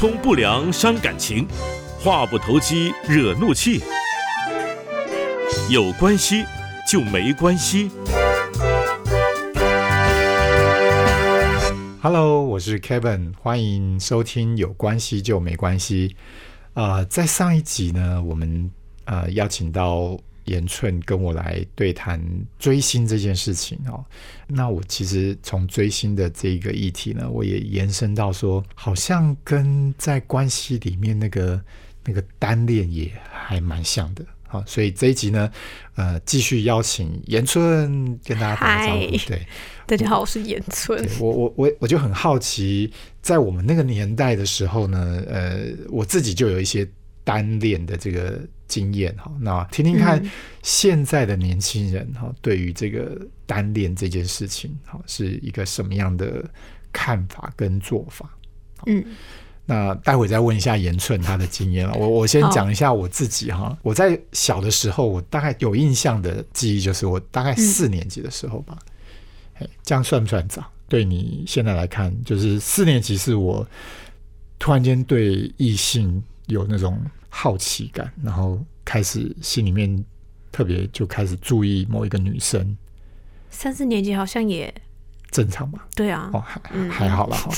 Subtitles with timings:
[0.00, 1.46] 通不良伤感情，
[2.02, 3.82] 话不投机惹怒气。
[5.68, 6.42] 有关系
[6.90, 7.90] 就没关系。
[12.00, 16.08] Hello，我是 Kevin，欢迎收听《有关系就没关系》。
[16.72, 18.70] 呃，在上一集呢，我们
[19.04, 22.20] 呃邀请到严寸跟我来对谈
[22.58, 24.04] 追星这件事情哦。
[24.46, 31.62] 那我其实从追星的这个议题呢，我也延伸到说，好像跟在关系里面那个
[32.04, 34.24] 那个单恋也还蛮像的。
[34.46, 35.48] 好，所以这一集呢，
[35.94, 39.16] 呃，继续邀请严春跟大家打个招呼。
[39.16, 39.46] 嗨对，
[39.86, 41.08] 大家好，我是严春。
[41.20, 46.84] 我我我我就很好奇，在我们那个年代的时候呢，呃，我自己就有一些
[47.22, 49.30] 单恋的这个经验哈。
[49.40, 50.30] 那听听看嗯
[50.62, 56.48] 现在的年轻人哈，对于这个单恋这件事情，哈，是一个什么样的
[56.92, 58.30] 看法跟做法？
[58.86, 59.04] 嗯，
[59.66, 61.94] 那待会再问一下严寸他的经验了。
[61.94, 63.76] 我我先讲一下我自己哈。
[63.82, 68.78] 我在小的时候，我大概有印象的记忆就是我大概四年级的时候吧。
[69.54, 70.64] 嘿这样算不算早？
[70.88, 73.66] 对你现在来看，就是四年级是我
[74.58, 80.04] 突然间对异性有那种好奇感，然后开始心里面
[80.52, 82.76] 特别就开始注意某一个女生，
[83.50, 84.72] 三四年级好像也
[85.30, 85.88] 正常吧？
[85.94, 87.50] 对啊，哦，还嗯还好啦哈。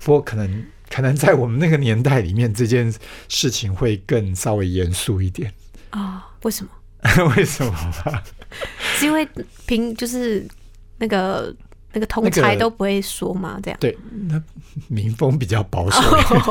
[0.00, 2.92] 不过可能可能在我们那个年代里面，这件
[3.28, 5.52] 事情会更稍微严肃一点。
[5.90, 6.70] 啊、为什么？
[7.36, 8.22] 为什么？
[8.98, 9.28] 是因为
[9.66, 10.46] 平就是
[10.98, 11.54] 那个
[11.96, 13.80] 那个同那个才都不会说嘛，这样。
[13.80, 13.96] 对，
[14.28, 14.42] 那
[14.86, 15.98] 民风比较保守，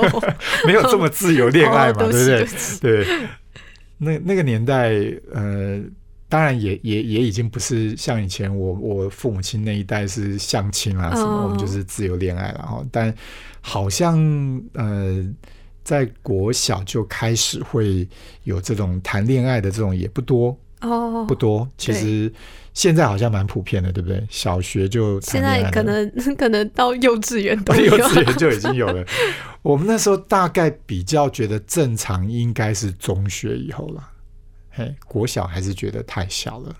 [0.66, 2.48] 没有这么自由恋爱嘛，哦对不
[2.82, 3.06] 对？
[3.06, 3.28] 对
[4.00, 4.92] 那那个年代，
[5.32, 5.80] 呃，
[6.28, 12.84] 当然也也也已经不是像以前我我父母亲那一代是相亲啊什么，哦我们就是自由恋爱了哈。
[12.92, 13.14] 但
[13.62, 14.18] 好像
[14.74, 15.24] 呃，
[15.84, 18.08] 在国小就开始会
[18.46, 22.31] 有这种谈恋爱的这种也不多哦不，多，其实
[22.74, 24.25] 现在好像蛮普遍的，对不对？
[24.30, 27.97] 小学就谈现在可能可能到幼稚园都 幼。
[27.97, 29.03] 稚园就已经有了。
[29.63, 34.09] 我们那时候大概比较觉得正常应该是中学以后了，
[34.69, 36.75] 嘿，国小还是觉得太小了。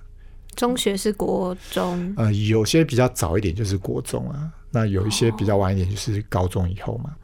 [0.56, 7.16] 中学是国中，呃，有些比较早一点就是国中啊，那有一些比较晚一点就是高中以后嘛，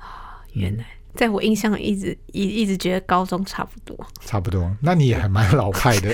[0.53, 0.86] 原来
[1.16, 4.08] 在我印象里一直一一直觉得高中差不多。
[4.26, 4.76] 差不多。
[4.82, 6.14] 那你也还蛮老派的，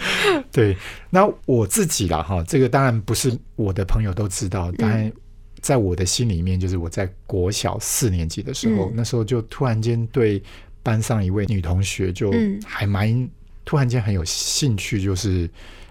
[0.52, 0.76] 对。
[1.10, 5.12] 那我自己啦，哈，这个当然不是我的朋友都知道，当然
[5.60, 10.42] 在我的心里面，就是我在国小四年级的时候，嗯那时候就突然间对
[10.82, 13.28] 班上一位女同学就嗯还蛮
[13.64, 15.48] 突然间很有兴趣，就是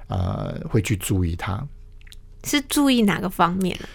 [0.08, 1.64] 呃会去注意她，
[2.44, 3.86] 是注意哪个方面啊？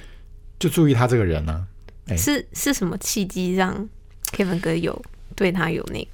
[0.59, 1.67] 就注意她这个人呢、
[2.07, 3.89] 哎是是什么契机让
[4.33, 5.05] Kevin 哥有
[5.37, 6.09] 对他有那个？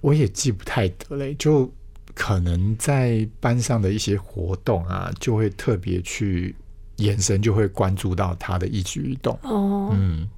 [0.00, 1.72] 我也记不太得嘞，就
[2.14, 6.54] 可能在班上的一些活动啊，就会特别去
[6.96, 9.38] 眼神就会关注到他的一举一动。
[9.42, 10.28] 哦，嗯，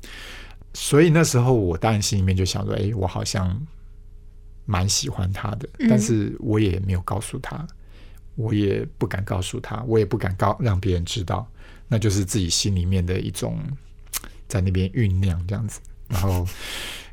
[0.72, 3.60] 所以那时候我当然心里面就想说，哎、我好像
[4.64, 7.66] 蛮喜欢他的，嗯但是我也没有告诉他，
[8.36, 11.46] 我也不敢告诉他，我也不敢告让别人知道，
[11.88, 13.58] 那就是自己心里面的一种
[14.48, 15.80] 在那边酝酿这样子，
[16.10, 16.46] 然后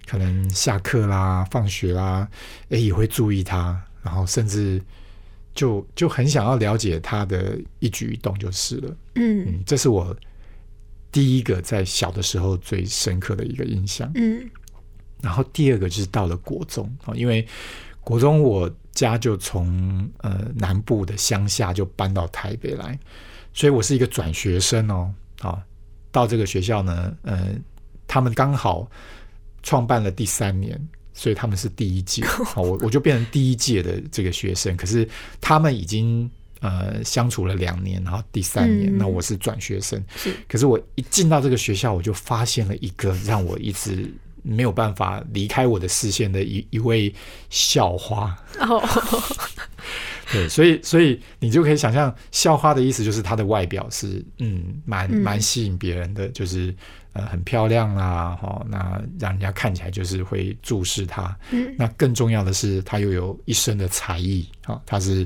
[0.06, 2.28] 可能下课啦、放学啦，
[2.70, 4.82] 哎、也会注意他，然后甚至
[5.54, 8.98] 就就很想要了解他的一举一动就是了。
[9.16, 10.16] 嗯嗯，这是我
[11.12, 14.12] 第一个在小的时候最深刻的一个印象。
[14.16, 14.50] 嗯
[15.20, 17.48] 然后第二个就是到了国中啊，因为
[18.02, 22.98] 国中我家就从呃南部的乡下就搬到台北来，
[23.52, 25.12] 所以我是一个转学生哦。
[25.42, 25.60] 啊，
[26.12, 27.50] 到这个学校呢，呃，
[28.08, 28.90] 他们刚好
[29.62, 30.80] 创办了第三年。
[31.20, 34.78] 所以他们是第一届， 好，我我就变成第一届的这个学生。
[34.78, 35.10] 可是
[35.42, 36.30] 他们已经
[36.60, 40.00] 呃相处了两年，然后第三年，嗯那我是转学生。
[40.16, 44.08] 是可是我一进到这个学校，我就发现了一个让我一直
[44.44, 47.12] 没有办法离开我的视线的一一位
[47.50, 48.38] 校花。
[48.60, 48.88] 哦，
[50.32, 56.72] 对，所以所以你就可以想象，校花的意思就是她的外表是嗯蛮嗯蛮吸引别人的，就是
[57.18, 61.36] 呃很漂亮啦，哈、那让人家看起来就是会注视他。
[61.52, 61.74] 嗯。
[61.78, 65.24] 那更重要的是，他又有一身的才艺啊，她是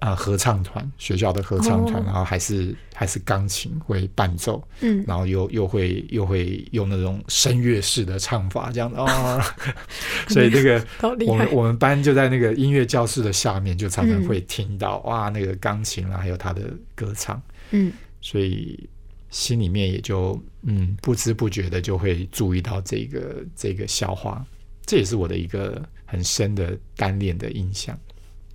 [0.00, 2.04] 啊、呃合唱团学校的合唱团，哦。
[2.06, 5.04] 然后还是还是钢琴会伴奏，嗯。
[5.06, 9.40] 然后又又会又会用那种声乐式的唱法，这样的哦，
[10.28, 10.82] 所以这个
[11.26, 16.62] 我们我们班就在那个音乐教室的下面，就常常会听到、哇那个钢琴啊，还有他的
[16.94, 17.40] 歌唱，
[17.72, 17.92] 嗯。
[18.22, 18.88] 所以
[19.30, 24.44] 心里面也就嗯不知不觉的就会注意到这个这个笑话，
[24.84, 27.98] 这也是我的一个很深的单恋的印象。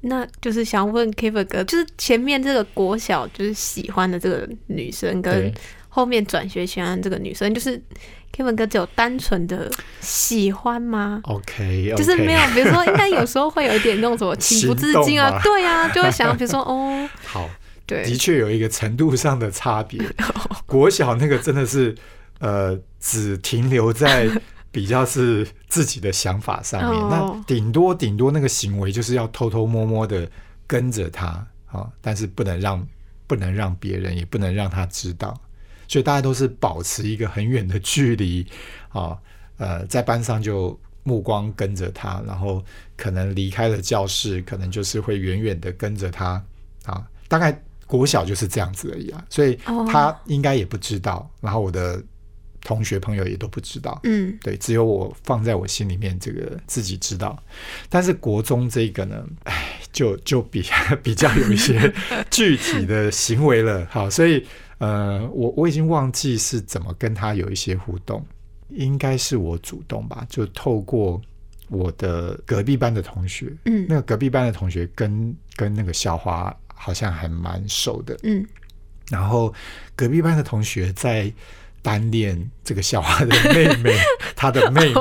[0.04, 5.54] 那就是想问 Kevin 哥，就是前面这个国小就是喜欢的这个女生，跟
[5.90, 7.80] 后面转学喜欢这个女生，就是
[8.36, 9.70] Kevin 哥只有单纯的
[10.00, 17.48] 喜欢吗？OK，, 就是没有，比如说，应该有时候会有一点那种什么情不自禁啊 对啊，就会想，比如说，哦， 好，
[17.86, 20.02] 对的，确有一个程度上的差别。
[20.66, 21.96] 国小那个真的是
[22.40, 24.30] 呃，只停留在
[24.72, 30.30] 比较是自己的想法上面，哦那顶多顶多那个行为就是要偷偷摸摸的
[30.66, 32.88] 跟着他啊，但是不能让
[33.28, 35.40] 不能让别人，也不能让他知道，
[35.88, 38.46] 所以大家都是保持一个很远的距离
[38.90, 39.18] 啊，
[39.58, 40.80] 呃，在班上就。
[41.04, 42.64] 目光跟着他，然后
[42.96, 46.40] 可能离开了教室，可能就是会远远的跟着他
[46.86, 47.04] 啊。
[47.28, 47.60] 大概
[47.92, 49.86] 国小就是这样子而已啊，所以哦。
[49.92, 52.02] 他应该也不知道，然后我的
[52.62, 57.38] 同学朋友也都不知道，嗯，对，只有我放在我心里面这个自己知道。
[57.90, 60.64] 但是国中这个呢，哎，就就比
[61.04, 61.94] 比较有一些
[62.30, 63.86] 具体的行为了。
[63.92, 64.46] 好，所以
[64.78, 68.26] 呃，我我已经忘记是怎么跟他有一些互动，
[68.70, 71.22] 应该是我主动吧，就透过
[71.68, 73.86] 我的隔壁班的同学，嗯。
[73.90, 78.44] 那个隔壁班的同学跟跟那个校花好像还蛮熟的，嗯，
[79.12, 79.54] 然后
[79.96, 81.32] 隔壁班的同学在
[81.84, 83.96] 单恋这个校花的妹妹，
[84.36, 84.94] 她的妹妹，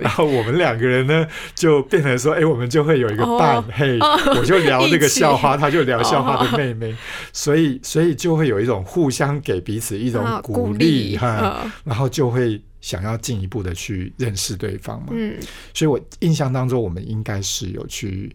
[0.00, 6.94] 然后我们两个人呢就变成说，哎，我们就会有一个伴，哦嘿，哦我就聊这个校花，她就聊校花的哦妹妹，
[7.32, 11.72] 所以所以就会有一种互相给彼此一种啊鼓励励哈，嗯。
[11.84, 15.36] 然后就会想要进一步的去认识对方嘛，嗯。
[15.72, 18.34] 所以我印象当中，我们应该是有去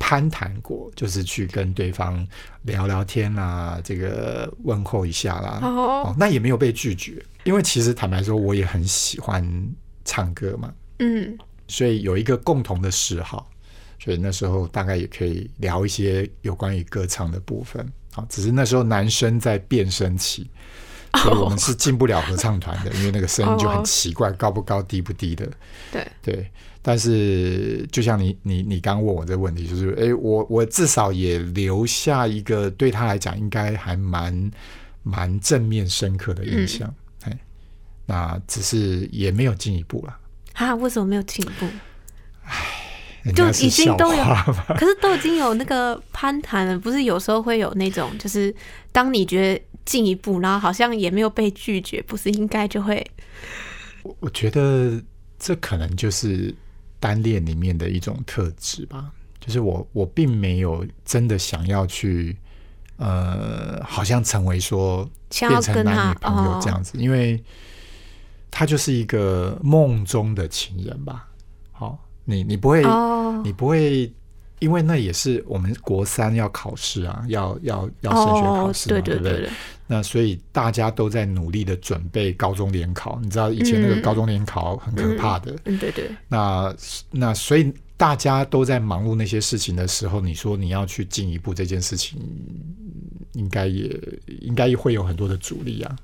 [0.00, 2.26] 攀谈过，就是去跟对方
[2.62, 5.60] 聊聊天啦，这个问候一下啦。
[5.62, 5.68] 哦
[6.06, 9.46] 哦，那也没有被拒绝，因为其实坦白说，我也很喜欢
[10.04, 11.38] 唱歌嘛，嗯
[11.68, 13.48] 所以有一个共同的嗜好，
[14.00, 17.86] 所以那时候大概也可以聊一些有关于歌唱的部分。
[18.12, 20.50] 好，只是那时候男生在变声期，
[21.18, 25.48] 所以我们是进不了合唱团的，因为那个声音就很奇怪，高不高，低不低的。
[25.92, 34.50] 对，对，但是就像你你你刚问我这个问题，就是诶，我我至少也留下一个对他来讲应该还蛮
[35.02, 36.92] 蛮正面深刻的印象，
[37.24, 37.38] 哎、
[38.06, 40.18] 那只是也没有进一步啦。
[40.54, 41.66] 啊，为什么没有进一步？
[43.22, 44.24] 人就已经都有，
[44.76, 48.54] 可是都已经有那个攀谈了，不是有时候会有那种，就是
[48.92, 53.04] 当你觉得进一步，然后好像也没有被拒绝，不是应该就会
[54.02, 55.00] 我我觉得
[55.38, 56.54] 这可能就是
[56.98, 62.36] 单恋里面的一种特质吧，就是我我并没有真的想要去。
[63.02, 67.42] 呃，好像成为说想要变成男女朋友哦这样子，因为
[68.50, 71.26] 他就是一个梦中的情人吧。
[72.30, 73.40] 好、你你不会，哦。
[73.44, 74.12] 你不会，
[74.58, 79.32] 因为那也是我们国三要考试啊，要要要升学考试嘛，哦对不对？
[79.32, 79.48] 对，
[79.86, 84.02] 那所以大家都在努力的准备高中联考，你知道以前那个嗯。
[84.02, 86.74] 高中联考很可怕的，嗯对对，那
[87.10, 92.20] 那所以大家都在忙碌那些事情的时候，你说你要去进一步这件事情，
[93.32, 93.98] 应该也
[94.42, 95.96] 应该会有很多的阻力啊。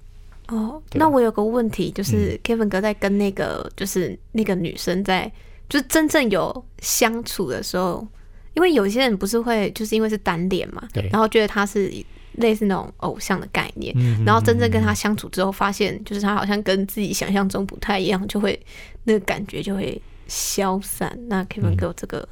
[0.48, 5.30] 哦，那我有个问题，就是 Kevin 哥在跟那个就是那个女生在
[5.68, 8.06] 就是真正有相处的时候，
[8.54, 11.92] 因为有些人不是会就是因为是单恋嘛，对然后觉得他是
[12.32, 18.60] 类似那种偶像的概念，嗯然后真正跟他相处之后，发现就是他好像跟自己想象中不太一样，就会
[19.04, 21.18] 那个感觉就会消散。
[21.28, 22.28] 那 Kevin 嗯哥有这个，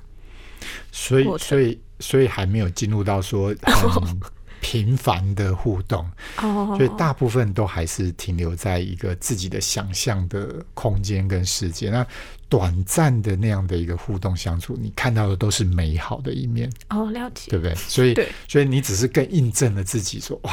[0.93, 4.21] 所以所以所以还没有进入到说很
[4.61, 6.07] 频繁的互动，
[6.39, 11.91] 哦，所以大部分都还是停留在一个自己的想象的空间跟世界。
[11.91, 12.07] 那
[12.57, 17.75] 短暂的那样的一个互动相处，你看到的都是美好的一面，哦了解对，不对？
[17.75, 18.15] 所以
[18.47, 20.53] 所以你只是更印证了自己说，哇。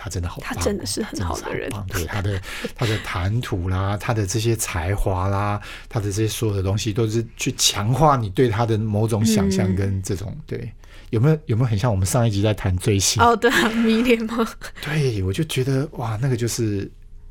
[0.00, 2.40] 他真的好棒哦，他真的是很好的人对他的
[2.76, 10.70] 他的谈吐啦， 他的这些才华啦，他的这些所有的东西，都是去强化你对他的某种想象嗯跟这种、对。
[11.10, 13.20] 有没有有没有很像我们上一集在谈追星？
[13.20, 14.48] 哦对啊，迷恋吗？
[14.84, 16.88] 对，我就觉得哇，那个就是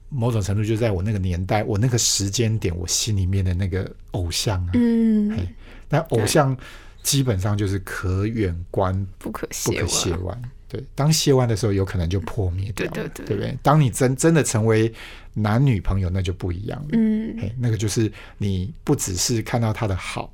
[0.09, 4.71] 某种程度就在我那个年代，我那个时间点，我心里面的那个偶像啊。
[4.73, 5.47] 嗯，嘿
[5.87, 6.55] 但偶像
[7.03, 10.41] 基本上就是可远观不可不亵可亵玩。
[10.69, 13.57] 对，当亵玩的时候，有可能就破灭掉了，对对对不对？
[13.63, 14.93] 当你真真的成为
[15.33, 16.87] 男女朋友，那就不一样了。
[16.91, 20.33] 嗯，嘿，那个就是你不只是看到他的好，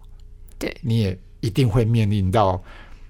[0.58, 2.64] 对你也一定会面临到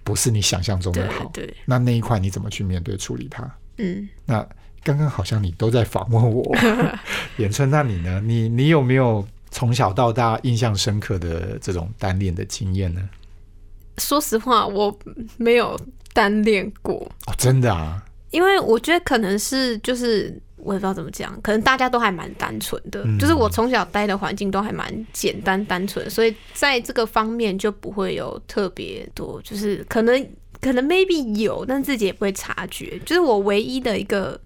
[0.03, 1.29] 不是你想象中的好。
[1.34, 3.50] 对，那那一块你怎么去面对处理它？
[3.77, 4.46] 嗯那
[4.83, 6.55] 刚刚好像你都在访问我，
[7.37, 8.21] 演春，那你呢？
[8.25, 13.01] 你你有没有从小到大印象深刻的这种单恋的经验呢？
[13.97, 14.97] 说实话，我
[15.37, 15.79] 没有
[16.13, 16.95] 单恋过，
[17.27, 30.27] 哦，真的啊，因为我觉得可能是就是我也不知道怎么讲，可能大家都还蛮单纯的，嗯就是我从小待的环境都还蛮简单单纯，所以在这个方面就不会有特别多，就是可能
[30.59, 32.99] 可能 maybe 有，但自己也不会察觉。
[33.05, 34.39] 就是我唯一的一个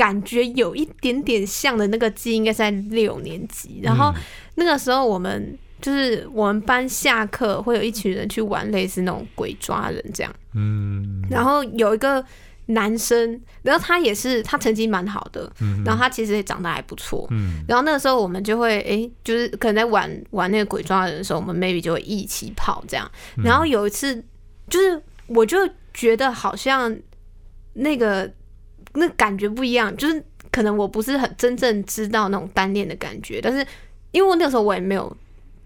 [0.00, 4.10] 感觉有一点点像的那个记忆，应该是在六年级，然后
[4.54, 5.58] 那个时候我们。
[5.82, 12.22] 就是我们班下课会有一群人去玩类似那种鬼抓人这样，嗯，然后有一个
[12.66, 15.82] 男生，然后他也是他成绩蛮好的，嗯。
[15.82, 17.64] 然后他其实也长得还不错，嗯。
[17.66, 23.10] 然后那个时候我们就会哎，就是可能在玩玩那个鬼抓人的时候，我们 maybe 就会一起跑这样。
[23.38, 23.44] 嗯。
[23.44, 24.22] 然后有一次，
[24.68, 25.56] 就是我就
[25.94, 26.94] 觉得好像
[27.72, 28.30] 那个
[28.94, 33.66] 那感觉不一样，就是可能我不是很真正知道那种单恋的感觉，但是
[34.10, 35.16] 因为我那个时候我也没有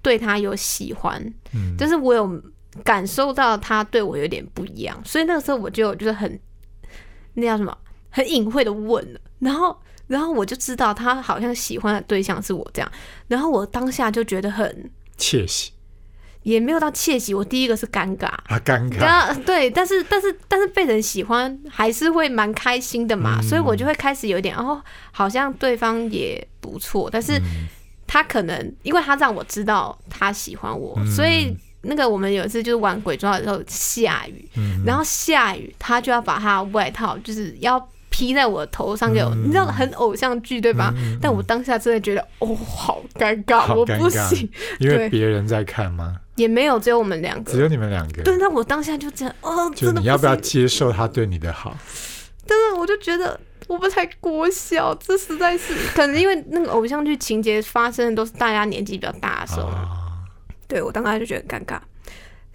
[0.03, 1.21] 对他有喜欢，
[1.55, 1.75] 嗯。
[1.79, 2.43] 但是我有
[2.83, 6.39] 感受到他对我有点不一样，所以那个时候我就就是很
[7.35, 7.77] 那叫什么，
[8.11, 9.77] 很隐晦的问了，然后
[10.07, 12.93] 然后我就知道他好像喜欢的对象是我这样，
[13.29, 15.73] 然后我当下就觉得很窃喜
[16.45, 18.27] 也没有到窃喜，我第一个是尴尬。
[18.27, 23.43] 啊，尴尬，对，但是但是但是被人喜欢还是会蛮开心的嘛，嗯。
[23.43, 27.67] 所以我就会开始有点哦，好像对方也不错，但是嗯。
[28.07, 31.11] 他可能因为他让我知道他喜欢我，嗯。
[31.11, 34.83] 所以那个我们有一次就是玩鬼抓的时候下雨，嗯。
[34.85, 39.45] 然后下雨他就要把他外套就是要披在我的头上给我，嗯。
[39.45, 40.93] 你知道很偶像剧对吧？
[41.23, 44.47] 但我当下真的觉得哦，好尴尬，我不行，
[44.79, 46.21] 因为别人在看吗？
[46.37, 47.53] 也没有只有我们两个。
[47.53, 51.77] 只有你们两个，对，那我当下就这样，哦，就真的你要不要接受他对你的好？
[52.47, 53.39] 但是我就觉得
[53.69, 59.89] 我们才国小，这实在是可能因为那个偶像剧情节发生的都是大家年纪比较大的时候，啊，
[60.69, 61.73] 对我当时就觉得很尴尬，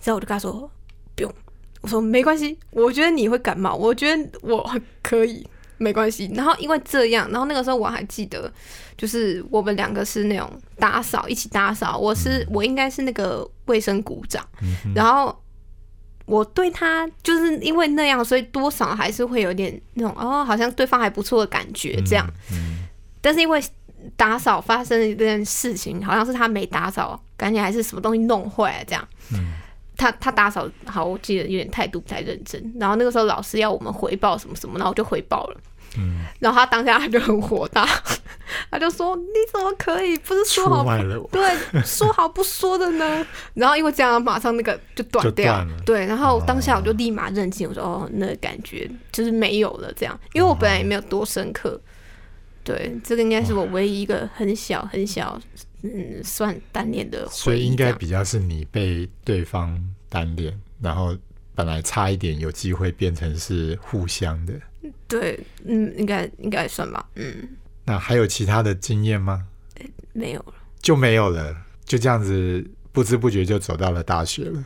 [0.03, 0.69] 然后我就跟他说
[1.15, 1.33] 不用，
[1.81, 4.69] 我说没关系，我觉得你会感冒，我觉得我
[5.01, 5.47] 可以。
[5.79, 8.51] 没关系，然后因为这样，然后那个时候我还记得，
[8.97, 15.35] 就是我们两个是那种打扫一起打扫，我是我应该是那个卫生股长，嗯然后
[16.25, 22.29] 我对他就是因为那样，所以多少还是会有点那种哦，好像对方还不错的感觉这样。
[22.51, 22.85] 嗯，
[23.21, 23.63] 但是因为
[24.15, 29.07] 打扫发生了一件事情，好像是他没打扫，赶紧还是什么东西弄坏了这样。
[29.33, 29.53] 嗯
[29.99, 32.73] 他他打扫好，我记得有点态度不太认真。
[32.79, 35.57] 然后那个时候老师要我们回报什么什么，然后我就回报了。
[35.97, 37.83] 嗯然后他当下他就很火大，
[38.69, 40.15] 他就说：“你怎么可以？
[40.19, 40.85] 不是说好
[41.31, 43.25] 对，说好不说的呢。
[43.55, 45.51] 然后因为这样，马上那个就断就掉。
[45.51, 49.91] 断了对，然后当下我就立马认清，我说哦，那个感觉就是没有了。
[49.93, 51.79] 这样，因为我本来也没有多深刻。
[52.63, 55.41] 对，这个应该是我唯一一个很小很小，
[55.81, 61.15] 嗯，算单恋的所以应该比较是你被对方单恋，然后
[61.55, 64.53] 本来差一点有机会变成是互相的。
[65.07, 67.05] 对，嗯，应该应该算吧。
[67.15, 67.49] 嗯，
[67.85, 69.45] 那还有其他的经验吗？
[70.13, 70.53] 没有了。
[70.81, 71.55] 就没有了，
[71.85, 74.63] 就这样子不知不觉就走到了大学了。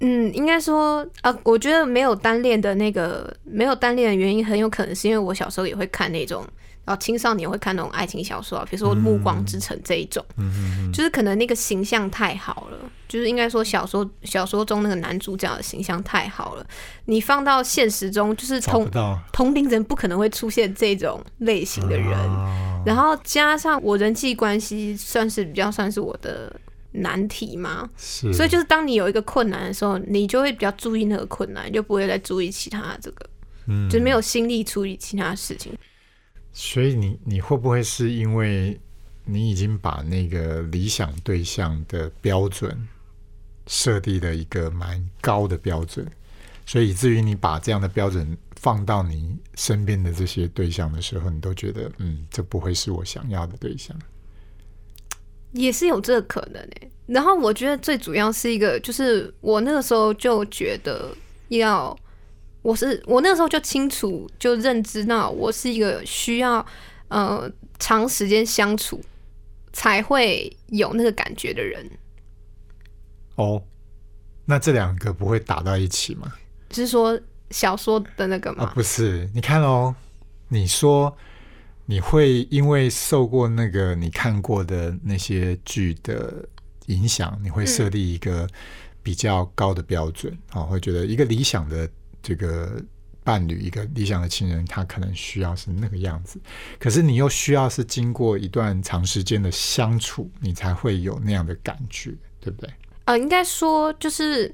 [0.00, 6.46] 嗯，应该说，啊，我觉得没有单恋的那个没有单恋的原因，很有可能是因为我小时候也会看那种，
[6.84, 16.66] 然后青少年会看那种爱情小说啊，比如说《暮光之城》这一种，嗯就是可能那个形象太好了，就是应该说小说小说中那个男主角的形象太好了，
[17.06, 18.88] 你放到现实中，就是同
[19.32, 22.82] 同龄人不可能会出现这种类型的人，啊。
[22.84, 26.54] 然后加上我人际关系算是比较算是我的
[26.92, 33.26] 难题嘛，是，所以就是当你有一个困难的时候，你就会比较注意那个困难，就不会再注意其他这个，
[33.68, 33.88] 嗯。
[33.88, 35.72] 就没有心力处理其他事情。
[36.54, 38.80] 所以你你会不会是因为
[39.24, 42.88] 你已经把那个理想对象的标准
[43.66, 46.06] 设定了一个蛮高的标准，
[46.64, 53.94] 所以以至于你把这样的标准放到你身边的这些对象的时候，你都觉得嗯，这不会是我想要的对象。
[55.52, 61.14] 也是有这个可能诶、然后我觉得最主要是一个，就是我那个时候就觉得
[61.48, 61.96] 要，
[62.64, 66.64] 我是我那个时候就清楚就认知到，我是一个需要
[67.08, 69.04] 呃长时间相处
[69.70, 71.86] 才会有那个感觉的人。
[73.34, 73.62] 哦，
[74.46, 76.32] 那这两个不会打到一起吗？
[76.70, 79.94] 就是说小说的那个啊，不是，你看哦，
[80.48, 81.14] 你说
[81.84, 86.48] 你会因为受过那个你看过的那些剧的
[86.86, 88.48] 影响，你会设立一个
[89.02, 91.86] 比较高的标准啊、会觉得一个理想的
[92.24, 92.82] 这个
[93.22, 96.40] 伴侣、一个理想的亲人，他可能需要是那个样子，
[96.80, 102.68] 可是你又需要是经过一段长时间的相处，你才会有那样的感觉，对不对？
[103.04, 104.52] 呃，应该说就是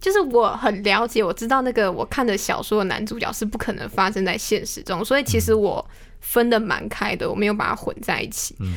[0.00, 5.88] 就是我很了解，我知道那个我看的小说的男主角是不可能发生在现实中，所以其实我
[6.20, 8.54] 分的蛮开的，我没有把它混在一起。
[8.60, 8.74] 嗯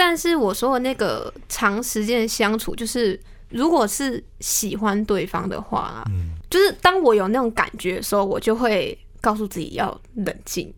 [0.00, 10.72] 但是我说的那个长时间的相处，就是如果是喜欢对方的话啦，嗯就是当我有那种感觉的时候，我就会告诉自己要冷静，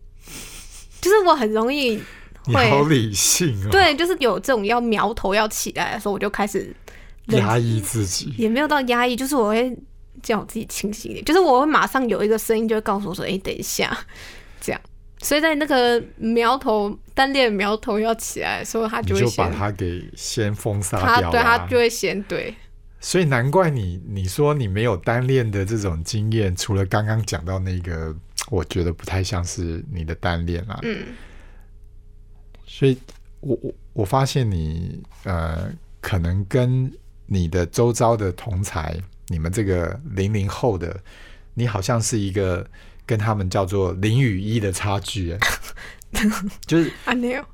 [0.99, 1.97] 就是我很容易
[2.45, 6.75] 会 你好理性哦，对，就是有这种要苗头要起来的时候，我就开始
[7.27, 8.33] 压抑自己。
[8.37, 9.77] 也没有到压抑，就是我会
[10.21, 13.97] 叫我自己清醒一点，就是我会马上有一个声音就会告诉我说：“哎、等一下。”
[14.59, 14.81] 这样，
[15.21, 22.53] 所以在那个苗头单恋苗头要起来的时候，他就就会先把它给先封杀他掉他对他就会先对，
[23.01, 28.15] 所以难怪你你说你没有单恋的这种经验，除了刚刚讲到那个，
[28.49, 30.79] 我觉得不太像是你的单恋啦。
[30.83, 31.07] 嗯，
[32.65, 32.95] 所以
[33.39, 36.91] 我我我发现你呃，可能跟
[37.25, 38.95] 你的周遭的同才，
[39.27, 40.95] 你们这个零零后的，
[41.55, 42.69] 你好像是一个
[43.05, 45.39] 跟他们叫做零与一的差距，哎
[46.67, 46.93] 就是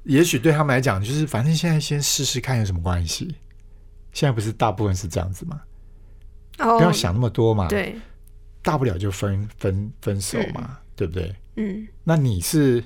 [0.03, 3.33] 也许对他们来讲，就是反正现在先试试看有什么关系。
[4.17, 5.61] 现在不是大部分是这样子吗？
[6.57, 7.95] 哦不要想那么多嘛，对，
[8.63, 11.35] 大不了就分分分手嘛，对不对？
[11.55, 12.83] 嗯那你是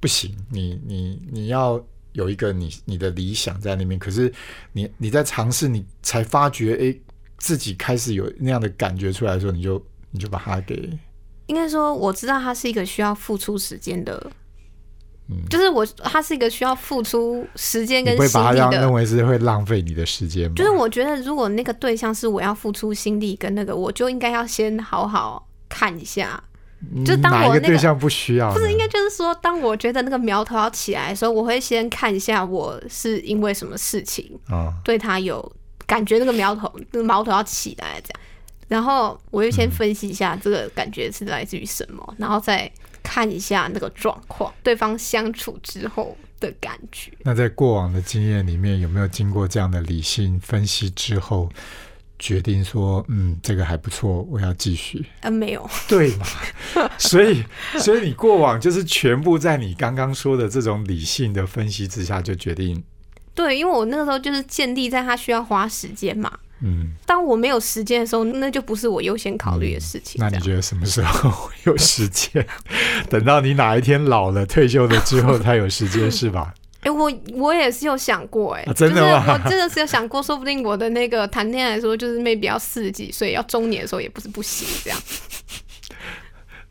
[0.00, 4.30] 不行，你你你要有一个你你的理想在那边，可是
[4.72, 6.94] 你你在尝试，你才发觉，哎，
[7.38, 10.90] 自己开始有那样的感觉出来的时候，你就你就把它给
[11.46, 14.30] 应该说我知道它是一个需要付出时间的。
[15.28, 20.54] 嗯就是我，他是一个需要付出时间跟心力的把它让认为是会浪费你的时间吗？
[20.56, 26.42] 就是我觉得，如果那个对象是我要付出心力跟那个，我就应该要先好好看一下。
[27.04, 28.54] 就当哪我那个一个对象不需要呢？
[28.54, 35.50] 不是，应该就是说，当我觉得那个苗头要起来的时候，我会先看一下我是因为什么事情啊、对他有
[35.86, 38.20] 感觉，那个苗头那个苗头要起来这样，
[38.68, 42.70] 然后我就先分析一下这个感觉是来自于什么，然后再
[43.06, 47.12] 看一下那个状况，对方相处之后的感觉。
[47.22, 51.48] 那在过往的经验里面，有没有经过这样的理性分析之后，
[52.18, 55.06] 决定说，嗯，这个还不错，我要继续？
[55.20, 56.26] 呃，没有，对嘛？
[56.98, 57.44] 所以，
[57.78, 62.82] 所以你过往就是全部在你刚刚说的这种理性的分析之下，就决定，
[63.34, 66.36] 对，因为我那个时候就是建立在他需要花时间嘛。
[66.60, 70.18] 嗯，当我没有时间的时候，那就不是我优先考虑的事情。
[70.18, 72.46] 那你觉得什么时候有时间？
[73.10, 76.54] 等到你哪一天老了、退休了之后才有时间，是吧？
[76.80, 84.98] 哎、我我也是有想过、哎、啊真的吗就是我真的是有想过，说不定我的那个谈恋爱的时候，就是 maybe 要四十几岁，要中年的时候也不是不行，这样。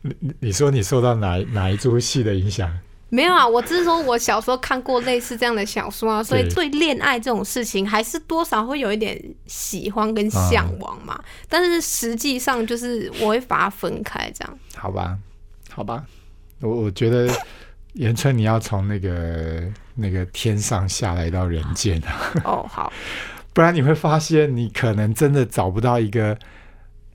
[0.20, 2.70] 你你说你受到哪哪一出戏的影响？
[3.08, 6.68] 没有啊，我只是说我小时候看过类似这样的小说啊，所以对。
[6.68, 11.18] 对恋爱这种事情还是多少会有一点喜欢跟向往嘛。
[11.48, 14.58] 但是实际上就是我会把它分开，这样。
[14.74, 15.16] 好吧，
[15.70, 16.04] 好吧，
[16.60, 17.28] 我我觉得
[17.92, 19.62] 延春你要从那个
[19.94, 22.92] 那个天上下来到人间啊， 哦，好，
[23.54, 26.36] 不然你会发现你可能真的找不到一个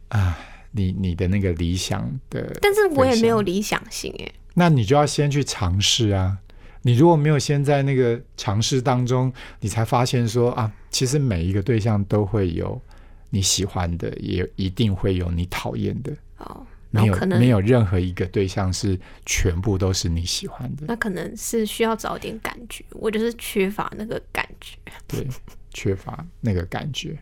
[0.08, 0.38] 啊，
[0.72, 6.38] 你你的那个理想的，但是我也没有理想型哎、那你就要先去尝试啊。
[6.84, 12.82] 你如果没有先在那个尝试当中，你才发现说啊，其实每一个对象都会有
[13.30, 16.12] 你喜欢的，也一定会有你讨厌的。
[16.38, 24.76] 哦，没有没有任何一个对象是全部都是你喜欢的，那可能是需要找点感觉，我就是缺乏那个感觉，
[25.08, 25.28] 对，
[25.72, 27.16] 缺乏那个感觉。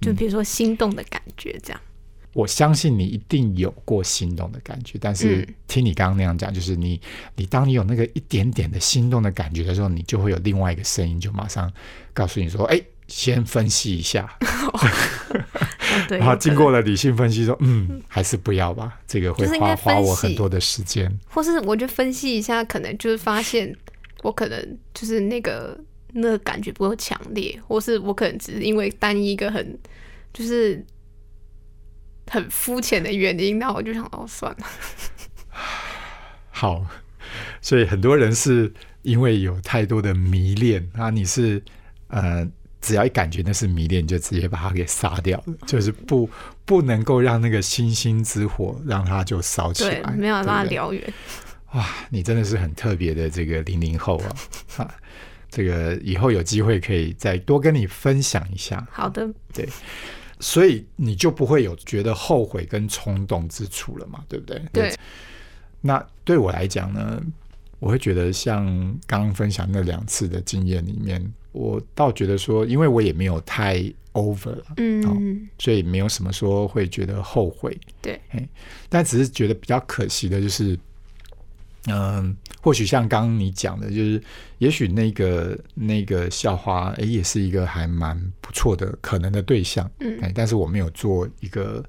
[0.00, 1.80] 就比如说心动的感觉这样。
[2.34, 7.00] 我相信你一定有过心动的感觉，但是嗯听你刚刚那样讲，就是你
[7.36, 11.70] 你当你有那个一点点的心动的感觉的时候，你就会有另外一个声音，就马上
[12.12, 14.34] 告诉你说：“哎，先分析一下。
[16.08, 21.10] 然后经过了理性分析，说：“嗯，还是不要吧，这个会花花我很多的时间。
[21.28, 23.74] 或是我就分析一下，可能就是发现
[24.22, 25.78] 我可能就是那个
[26.14, 29.78] 那个感觉不够强烈，或是我可能只是因为单一一个很
[30.32, 30.82] 就是
[32.28, 34.66] 很肤浅的原因，那我就想哦算了，
[36.50, 36.86] 好，
[37.60, 41.62] 所以很多人是因为有太多的迷恋啊，你是
[42.08, 42.46] 呃，
[42.80, 46.28] 只要一感觉那是迷恋，你就直接把它给杀掉了，就是不
[46.64, 51.14] 不能够让那个星星之火让它就烧起对来，，没有办法对不对燎原。
[51.72, 54.36] 哇，你真的是很特别的这个零零后啊，
[54.76, 54.94] 啊，
[55.50, 58.86] 这个以后有机会可以再多跟你分享一下。
[58.90, 59.26] 好的，
[60.42, 64.60] 所以你就不会有觉得后悔跟冲动之处了嘛，对不对？
[64.72, 64.94] 对。
[65.80, 67.22] 那对我来讲呢，
[67.78, 68.66] 我会觉得像
[69.06, 78.48] 刚刚分享那两次的经验里面，我倒觉得说，因为我也没有太 over 了，嗯，所以没有什么说会觉得后悔，对，哎，
[78.88, 80.78] 但只是觉得比较可惜的就是。
[81.88, 84.22] 嗯，或许像刚刚你讲的，就是
[84.58, 91.84] 也许那个那个校花，哎，也是一个还蛮不错的可能的对象，嗯哎，但是我没有做一个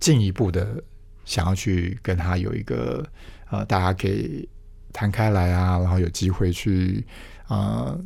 [0.00, 0.82] 进一步的
[1.26, 3.06] 想要去跟他有一个
[3.50, 4.48] 呃，大家可以
[4.90, 7.04] 谈开来啊，然后有机会去
[7.48, 8.00] 呃，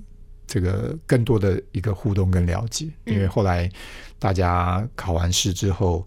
[0.49, 3.71] 这个更多的一个互动跟了解，因为后来
[4.19, 6.05] 大家考完试之后。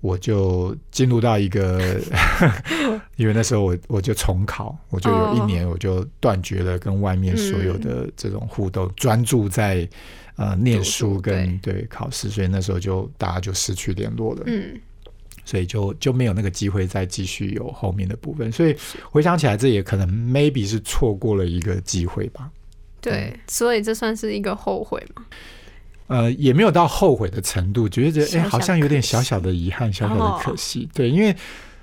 [0.00, 2.00] 我就进入到一个，
[3.16, 9.86] 因为那时候我我就重考，我就有一年我就断绝了跟外面所有的这种互动，专注在
[10.36, 11.86] 呃念书跟对。
[11.90, 14.80] 考试，所以那时候就大家就失去联络了，嗯，
[15.44, 18.74] 所以就就没有那个机会再继续有后面的部分，所以
[19.10, 22.48] 回想起来，这也可能 maybe 是错过了一个机会吧，
[23.00, 25.24] 对，所以这算是一个后悔嘛。
[26.10, 30.88] 呃，也没有到后悔的程度，觉得哎，好像有点小小的遗憾，小小的可哦惜。
[30.92, 31.34] 对，因为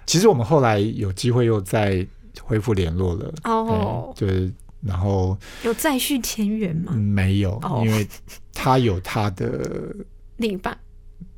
[0.05, 2.05] 其实我们后来有机会又再
[2.41, 3.33] 恢复联络了。
[3.45, 6.91] 哦，就是然后有再续前缘吗？
[6.93, 8.05] 没有，哦因为
[8.53, 9.95] 他有他的
[10.35, 10.77] 另一半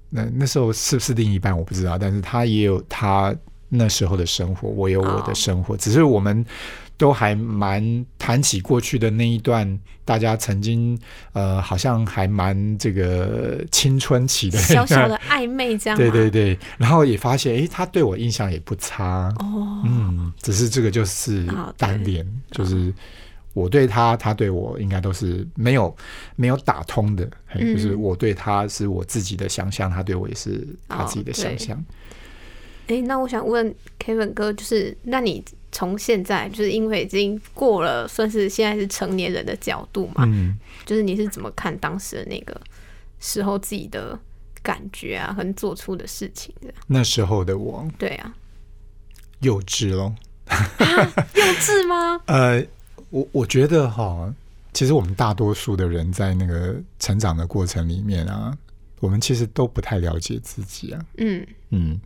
[0.09, 3.35] 那那时候是不是另一半我不知道，但是他也有他
[3.69, 6.43] 那时候的生活，我有我哦的生活，只是我们
[6.99, 10.99] 都还蛮谈起过去的那一段，大家曾经
[11.31, 16.03] 呃，好像还蛮这个青春期的小小的暧昧这样吗？
[16.03, 22.93] 对对对，然后也发现，哎，他对我印象也不差，哦，嗯，只是这个就是单恋，就是
[23.53, 25.95] 我对他，他对我应该都是没有
[26.35, 27.25] 没有打通的，
[27.57, 31.81] 就是我对他是我自己的想象，他对我也是他自己的想象。
[32.87, 42.59] 哎，那我想问 Kevin 哥，就是那你从现在就是因为已经过了，算是现在是成年人的角度嘛，嗯，就是你是怎么看当时的那个
[43.19, 44.17] 时候自己的
[44.63, 46.73] 感觉啊，跟做出的事情的？
[46.87, 48.33] 那时候的我对啊，
[49.41, 50.15] 幼稚咯。
[50.49, 52.19] 幼稚吗？
[52.27, 52.65] 呃，
[53.11, 54.33] 我我觉得哈，
[54.73, 58.57] 其实我们大多数的人在那个成长的过程里面啊，
[58.99, 61.05] 我们其实都不太了解自己啊。
[61.17, 62.01] 嗯嗯，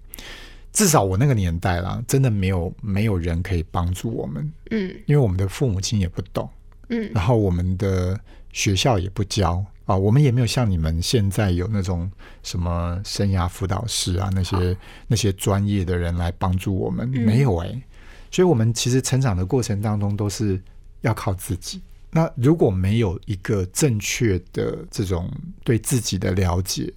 [0.74, 4.94] 至少我那个年代啦，真的没有没有人可以帮助我们，嗯。
[5.06, 6.50] 因为我们的父母亲也不懂，
[6.90, 7.10] 嗯。
[7.14, 8.20] 然后我们的
[8.52, 9.64] 学校也不教。
[9.86, 12.10] 啊，我们也没有像你们现在有那种
[12.42, 17.22] 什么生涯辅导师啊，那些那些专业的人来帮助我们，嗯。
[17.26, 17.84] 没有哎、
[18.32, 20.60] 所以我们其实成长的过程当中都是
[21.02, 21.82] 要靠自己。
[22.10, 25.30] 那如果没有一个正确的这种
[25.66, 26.92] 对自己的了解，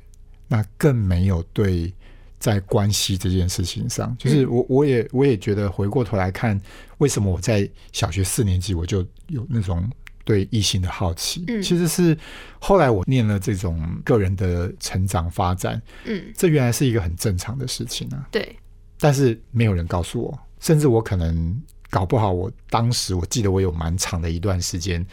[0.46, 1.92] 那更没有对
[2.38, 6.60] 在关系这件事情上，就是我我也我也觉得回过头来看，
[6.98, 9.90] 为什么我在小学四年级我就有那种
[10.24, 11.62] 对异性的好奇，嗯。
[11.62, 12.16] 其实是
[12.58, 18.54] 后来我念了这种个人的成长发展，嗯，这原来是一个很正常的事情啊，对，
[19.00, 25.04] 但是没有人告诉我，甚至我可能搞不好，我当时我记得我有蛮长的一段时间，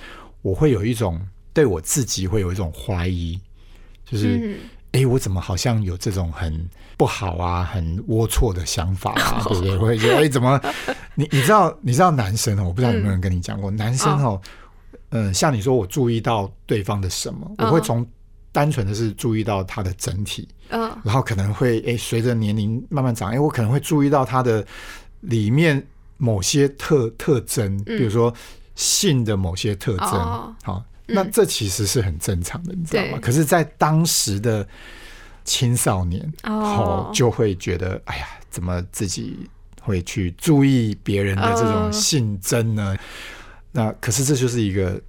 [0.41, 1.19] 我会有一种
[1.53, 3.39] 对我自己会有一种怀疑，
[4.05, 4.57] 就是。
[4.93, 9.75] 嗯诶，我怎么好像有这种很不好啊、很龌龊的想法啊， 对不对？
[9.77, 10.60] 我会觉得，诶，怎么
[11.15, 14.39] 你你知道你知道男生哦，我不知道有没有人跟你讲过，男生哦，
[15.10, 18.08] 嗯、像你说我注意到对方的什么，我会嗯从
[18.51, 20.91] 单纯的是注意到他的整体，嗯。
[21.03, 24.63] 然后可能会诶，随着年龄慢慢长，诶，我可能会注意到他的
[25.21, 25.84] 里面
[26.17, 28.32] 某些特特征，比如说
[28.75, 30.53] 性的某些特征，哦。
[30.63, 33.19] 好，那这其实是很正常的，你知道吗？
[33.21, 34.67] 可是，在当时的
[35.43, 39.49] 青少年，哦就会觉得，哎呀，怎么自己
[39.81, 42.95] 会去注意别人的这种哦性征呢？
[43.71, 45.01] 那可是这就是一个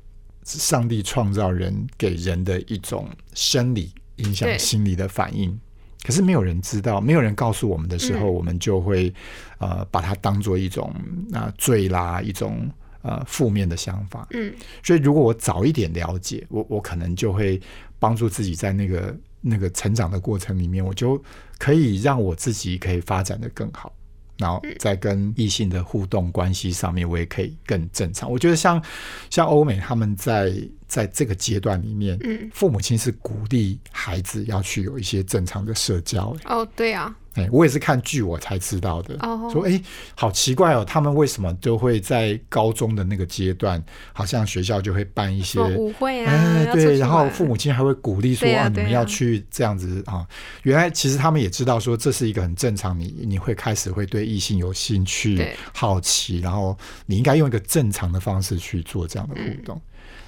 [0.42, 5.58] 上帝创造人给人的一种生理影响心理的反应。
[6.02, 9.14] 可是没有人知道，没有人告诉我们的时候，嗯我们就会
[9.58, 10.94] 呃把它当做一种
[11.32, 12.70] 啊、罪啦，一种
[13.04, 14.26] 呃负面的想法。
[14.30, 17.60] 嗯所以如果我早一点了解，我我可能就会
[18.00, 21.22] 帮助自己在那个那个成长的过程里面，我就
[21.58, 23.92] 可以让我自己可以发展的更好。
[24.36, 28.28] 然后在跟异性的互动关系上面，我也可以更正常。
[28.28, 28.82] 我觉得像
[29.30, 30.52] 像欧美他们在
[30.88, 36.36] 在这个阶段里面，嗯，父母亲是鼓励孩子要去有一些正常的社交。
[36.46, 39.16] 哦，对啊，哎，我也是看剧我才知道的。
[39.20, 39.80] 哦说哎，
[40.14, 50.26] 好奇怪哦，他们为什么都会在高中的那个阶段，好像学校就会办一些舞会啊，哎，对，然后父母亲还会鼓励说啊，你们要去这样子啊。
[50.62, 55.44] 原来其实他们也知道说这是一个很正常，你你会开始会对异性有兴趣、
[55.74, 59.80] 好奇，然后你应该用一个正常的方式去做这样的互嗯动。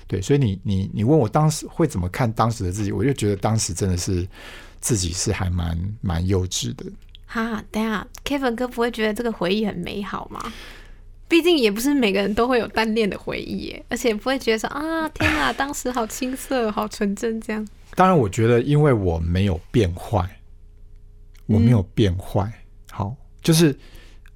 [0.08, 4.26] 对，所以你你你问我当时会怎么看当时的自己，我就觉得当时真的是
[4.86, 6.86] 自己是还蛮蛮幼稚的。
[7.26, 10.40] 哈，等下，Kevin 哥不会觉得这个回忆很美好吗？
[11.26, 17.66] 毕竟也不是每个人都会有单恋的回忆耶，而且不会觉得说啊，天哪， 当时好青涩，好纯真这样。
[17.96, 20.24] 当然，我觉得因为我没有变坏，
[21.46, 22.48] 我没有变坏，
[22.92, 23.76] 好，就是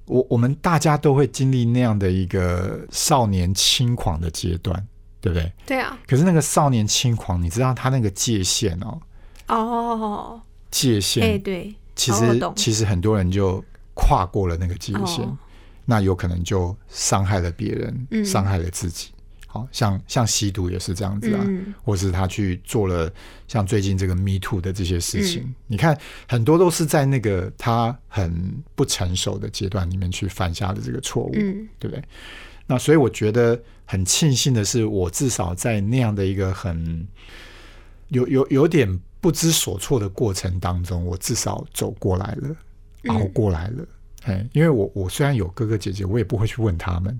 [0.03, 4.85] 我我们大家都会经历那样的一个少年轻狂的阶段，
[5.21, 5.49] 对不对？
[5.65, 8.99] 对啊，可是那个少年轻狂，你知道他那个界限哦，
[9.55, 15.37] 哦，哎、界限对，其实哦其实很多人就跨过了那个界限，哦。
[15.85, 18.25] 那有可能就伤害了别人，嗯。
[18.25, 19.09] 伤害了自己。
[19.47, 21.73] 好像像吸毒也是这样子啊，嗯。
[21.83, 23.11] 或是他去做了
[23.49, 25.55] 像最近这个 Me Too 的这些事情，嗯。
[25.67, 31.67] 你看很多都是在那个他很不成熟的阶段里面去犯下的这个错误，嗯。
[31.77, 32.01] 对不对？
[32.65, 37.05] 那所以我觉得很庆幸的是，我至少在那样的一个很
[38.07, 42.55] 有有有点不知所措的过程当中，我至少走过来了，
[43.03, 43.85] 嗯熬过来了。
[44.23, 47.19] 哎，因为我我虽然有哥哥姐姐，我也不会去问他们，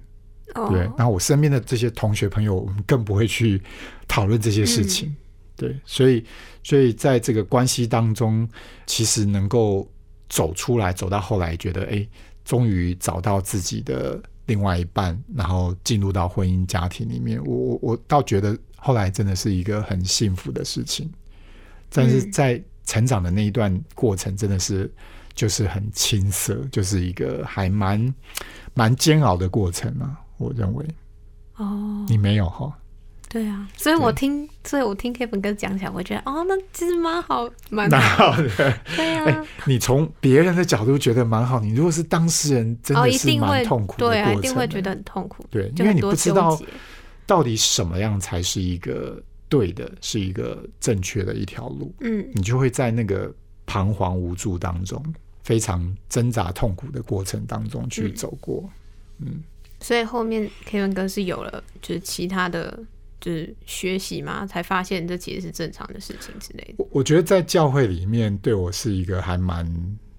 [0.55, 0.79] 哦，对。
[0.97, 3.61] 然后我身边的这些同学朋友，我们更不会去
[4.07, 5.15] 讨论这些事情，嗯
[5.55, 5.79] 对。
[5.85, 6.25] 所以，
[6.63, 8.49] 所以在这个关系当中，
[8.87, 9.87] 其实能够
[10.27, 12.07] 走出来，走到后来，觉得哎，
[12.43, 21.11] 终于找到自己的另外一半，然后进入到婚姻家庭里面，我我我倒觉得后来真的是一个很幸福的事情。
[21.91, 22.31] 但是嗯。
[22.31, 24.91] 在成长的那一段过程，真的是
[25.33, 28.13] 就是很青涩，就是一个还蛮
[28.73, 30.19] 蛮煎熬的过程啊。
[30.37, 30.85] 我认为。
[31.57, 32.73] 哦，你没有哈，
[33.29, 38.49] 对啊，所以我听，所以我听 Kevin 哥讲起来，我觉得哦，那其实蛮好，蛮那好，好的。
[38.95, 46.59] 对啊，哎，你从别人的角度觉得蛮好，你如果是当事人，真哦，的是蛮痛苦对啊，一定会觉得很痛苦，对，因为你不知道
[47.27, 53.29] 到底什么样才是一个对的，是一个正确的一条路，嗯你就会在那个
[53.65, 55.03] 彷徨无助当中，
[55.43, 58.69] 非常挣扎痛苦的过程当中去嗯走过。
[59.17, 59.43] 嗯
[59.81, 62.79] 所以后面 Kevin 哥是有了就是其他的
[63.19, 66.75] 就是学习嘛，才发现这其实是正常的事情之类的。
[66.77, 69.69] 我我觉得在教会里面，对我是一个还蛮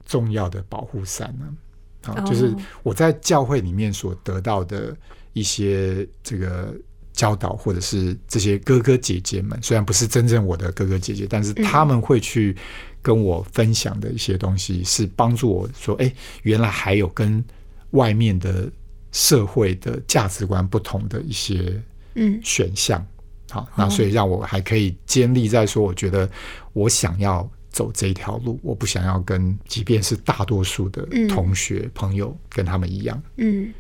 [0.05, 1.57] 重要的保护伞呢、
[2.03, 2.15] 啊。
[2.19, 4.95] 哦就是我在教会里面所得到的
[5.33, 6.75] 一些这个
[7.23, 12.57] 教导，或者是这些哥哥姐姐们，虽然不是真正我的哥哥姐姐，但是他们会去
[13.01, 17.45] 跟我分享的一些东西，是帮助我说，哎，原来还有跟
[17.93, 18.69] 外面的
[19.13, 21.81] 社会的价值观不同的一些
[22.15, 22.41] 嗯。
[22.43, 23.07] 选项。
[23.49, 26.29] 好，那所以让我还可以坚立在说，我觉得
[26.73, 31.29] 我想要走这一条路，我不想要跟即便是大多数的嗯。
[31.29, 33.23] 同学、朋友跟他们一样。
[33.37, 33.73] 嗯，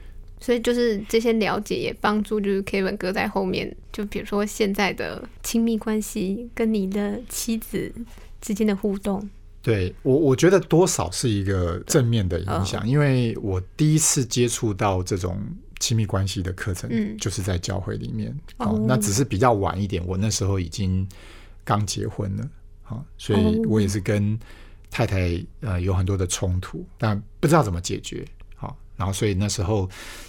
[0.42, 7.92] 所以就是这些了解也帮助，就是 Kevin 哥在后面，就比如说现在的亲密关系跟你的妻子
[8.40, 9.30] 之间的互动，
[9.62, 15.40] 对我，我觉得多少是一个正面的影响，因为我第一次接触到这种
[15.78, 18.36] 亲密关系的课程，嗯就是在教会里面。
[18.56, 21.06] 哦那只是比较晚一点，我那时候已经
[21.62, 22.50] 刚结婚了，
[22.82, 24.36] 好，所以哦我也是跟
[24.90, 28.26] 太太呃有很多的冲突，但不知道怎么解决。
[29.02, 29.88] 好，然后所以那时候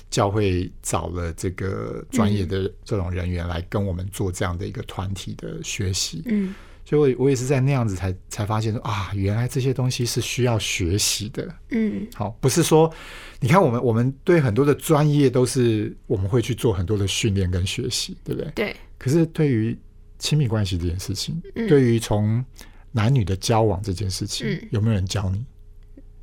[0.09, 6.23] 教会找了这个专业的这种人员来跟我们做这样的一个团体的学习。
[6.25, 6.53] 嗯
[6.85, 11.47] 所以我我也是在那样子才才发现说啊，原来这些东西是需要学习的。
[11.69, 12.93] 嗯好，不是说
[13.39, 18.51] 你看我们我们对很多的专业都是我们会去做很多的训练跟学习，对不对？
[18.53, 19.79] 对，可是对于
[20.19, 22.43] 亲密关系这件事情，嗯对于从
[22.91, 25.45] 男女的交往这件事情，嗯有没有人教你？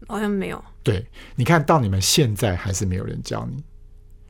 [0.09, 3.63] 好像没有，对，你看到你们现在还是没有人教你，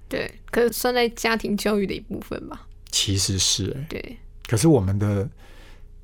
[0.09, 5.29] 对，可是算在家庭教育的一部分吧，其实是哎、对，可是我们的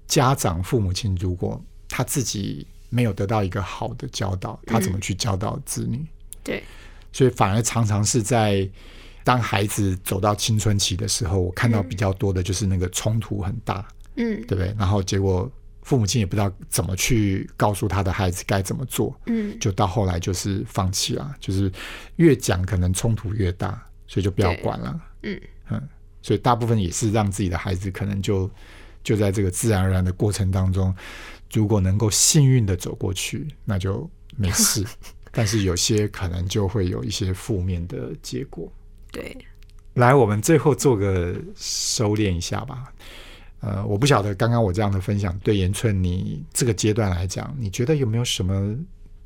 [0.07, 6.07] 家长父母亲如果他自己没有得到一个好的教导，他怎么去教导子女？
[6.45, 6.63] 对，
[7.13, 8.69] 所以反而常常是在
[9.25, 14.41] 当孩子走到青春期的时候，我看到比较多的就是那个冲突很大，嗯。
[14.47, 14.73] 对不对？
[14.79, 15.51] 然后结果
[15.87, 21.71] 父母亲也不知道怎么去告诉他的孩子该怎么做，嗯就到后来就是放弃了，就是
[22.17, 25.01] 越讲可能冲突越大，所以就不要管了。
[25.23, 25.89] 嗯嗯，
[26.23, 28.51] 所以大部分也是让自己的孩子可能就
[29.05, 30.93] 就在这个自然而然的过程当中，
[31.53, 34.85] 如果能够幸运的走过去，那就没事。
[35.31, 38.69] 但是有些可能就会有一些负面的结果。
[39.13, 39.37] 对，
[39.95, 42.93] 来，我们最后做个收敛一下吧。
[43.67, 48.77] 呃，我不晓得刚刚我这样的分享对延春你这个阶段来讲，你觉得有没有什么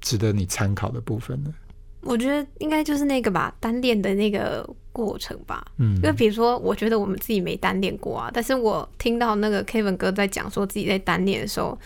[0.00, 1.52] 值得你参考的部分呢？
[2.00, 5.62] 我觉得应该就是那个吧，单恋的那个过程吧。
[5.76, 5.96] 嗯。
[5.96, 11.78] 因为比如说，我觉得我们自己没单恋过啊，但是我听到那个 Kevin 哥在讲说自己在单恋的时候，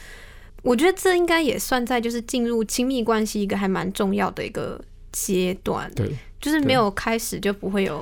[0.62, 6.08] 我觉得这应该也算在就是进入亲密关系一个还蛮重要的一个阶段，对，
[6.40, 8.00] 就是没有开始就不会有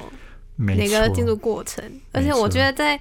[0.57, 3.01] 没哪个进入过程，而且我觉得在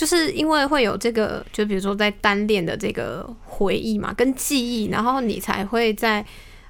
[0.00, 6.24] 就是因为会有这个，就比如说在单恋的这个回忆嘛，跟记忆，然后你才会在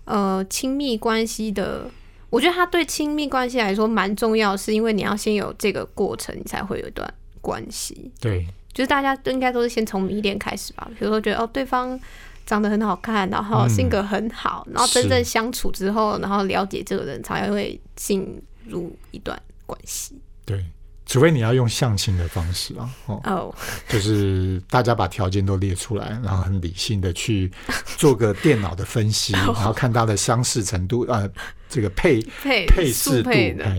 [0.04, 1.88] 呃亲密关系的，
[2.28, 7.08] 我觉得他对亲密关系来说蛮重要，是因为你要先有这个过程，你才会有一段
[7.40, 8.10] 关系。
[8.18, 11.96] 对就是大家都应该都是先从迷恋开始吧，比如说觉得哦对方
[12.44, 20.20] 长得很好看，然后嗯性格很好，然后真正相处之后，然后了解这个人，才会进入一段关系。
[20.44, 20.64] 对，
[21.10, 23.54] 除非你要用相亲的方式啊，哦，哦，
[23.88, 27.50] 就是大家把条件都列出来，然后很理性的去
[27.96, 31.28] 做个电脑的分析， 然后看它的相似程度，呃，
[31.68, 33.30] 这个配配配适度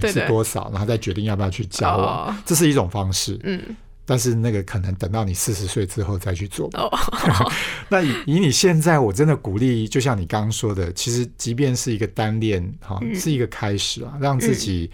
[0.09, 2.35] 是多少，然后再决定要不要去交往，哦。
[2.45, 3.39] 这是一种方式。
[3.43, 6.69] 嗯，但是那个可能等到你四十岁之后再去做。
[6.71, 6.81] 吧。
[6.81, 7.51] 哦，
[7.87, 13.17] 那以以你现在，我真的鼓励，就像你刚刚说的，其实即便是一个单恋，哈、嗯。
[13.17, 14.91] 是一个开始啊，让自己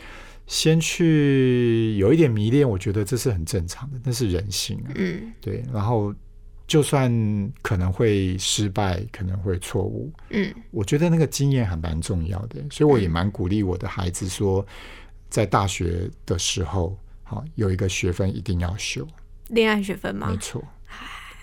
[0.48, 4.92] 先去有一点迷恋，我觉得这是很正常的，那是人性啊。
[4.96, 6.14] 嗯对，然后
[6.66, 7.12] 就算
[7.62, 14.66] 可能会失败，可能会错误，嗯我觉得那个经验还蛮重要的，所以我也蛮鼓励我的孩子说，
[15.30, 19.06] 在大学的时候，好有一个学分一定要修。
[19.50, 20.38] 恋爱学分吗没？
[20.38, 20.62] 错，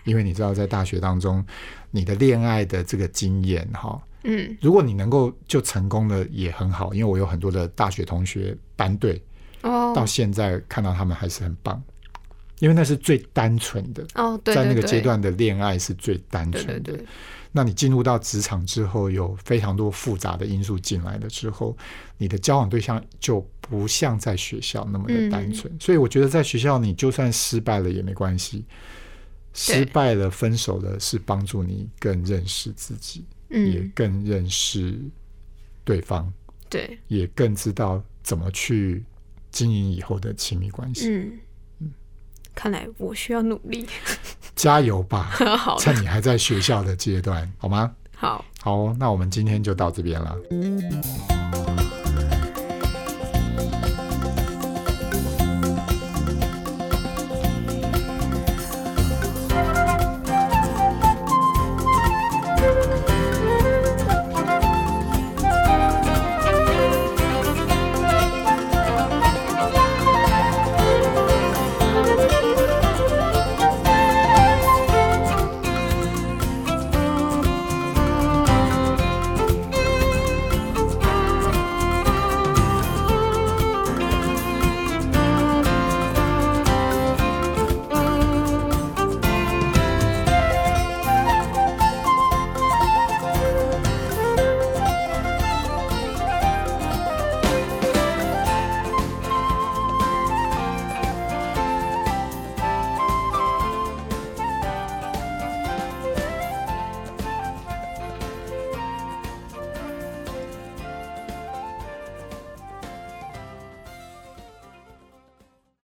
[0.04, 1.44] 因为你知道，在大学当中，
[1.90, 4.56] 你的恋爱的这个经验，哈，嗯。
[4.60, 6.92] 如果你能够就成功了，也很好。
[6.92, 9.22] 因为我有很多的大学同学班队，
[9.62, 9.92] 哦。
[9.94, 11.82] 到哦现在看到他们还是很棒，
[12.58, 16.80] 因为那是最单纯的，哦，对，在那个对对阶段的恋爱是最单纯的。
[16.80, 17.06] 对对，
[17.52, 21.76] 那你进入到职场之后，有非常多复杂的因素进来了之后，
[22.18, 25.72] 你的交往对象就不像在学校那么的单纯。
[25.72, 25.76] 嗯。
[25.80, 28.64] 所以我觉得在学校，你就算失败了也没关系，
[29.52, 34.98] 失败了、分手了是帮助你更认识自己，也嗯更认识
[35.84, 36.32] 对方，
[36.68, 39.04] 对，也更知道怎么去
[39.50, 41.08] 经营以后的亲密关系。
[41.10, 41.38] 嗯。
[42.54, 43.84] 看来我需要努力。
[44.54, 45.24] 加油吧，
[45.58, 47.92] 好，趁你还在学校的阶段，好吗？
[48.14, 50.36] 好，好，那我们今天就到这边了。